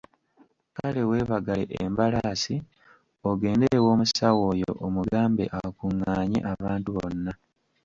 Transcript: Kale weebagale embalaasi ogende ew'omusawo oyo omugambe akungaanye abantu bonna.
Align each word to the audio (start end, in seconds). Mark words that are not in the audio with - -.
Kale 0.75 1.01
weebagale 1.09 1.65
embalaasi 1.83 2.55
ogende 3.29 3.67
ew'omusawo 3.77 4.41
oyo 4.53 4.71
omugambe 4.85 5.43
akungaanye 5.63 6.39
abantu 6.53 6.89
bonna. 6.95 7.31